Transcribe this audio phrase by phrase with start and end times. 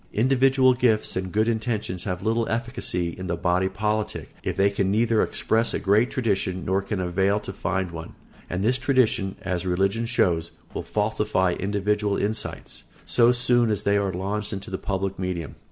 [0.13, 5.21] Individual gifts and good intentions have little efficacy in the body politic if they neither
[5.21, 8.15] express a great tradition nor can avail to found one;
[8.49, 14.11] and this tradition, as religion shows, will falsify individual insights so soon as they are
[14.11, 15.53] launched into the public medium.